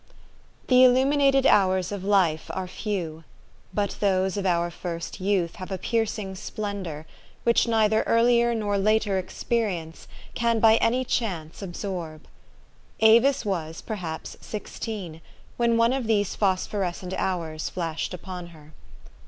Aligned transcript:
THE 0.67 0.83
illuminated 0.83 1.45
hours 1.45 1.91
of 1.91 2.03
life 2.03 2.49
are 2.55 2.67
few; 2.67 3.23
but 3.71 3.97
those 3.99 4.35
of 4.35 4.47
our 4.47 4.71
first 4.71 5.19
youth 5.21 5.57
have 5.57 5.69
a 5.71 5.77
piercing 5.77 6.33
splendor 6.33 7.05
which 7.43 7.67
neither 7.67 8.01
earlier 8.07 8.55
nor 8.55 8.79
later 8.79 9.19
experience 9.19 10.07
can 10.33 10.59
by 10.59 10.77
any 10.77 11.05
chance 11.05 11.61
absorb. 11.61 12.23
Avis 13.01 13.45
was, 13.45 13.79
perhaps 13.81 14.37
sixteen, 14.41 15.21
when 15.57 15.77
one 15.77 15.93
of 15.93 16.07
these 16.07 16.33
phosphorescent 16.33 17.13
hours 17.13 17.69
flashed 17.69 18.11
upon 18.11 18.47
her. 18.47 18.73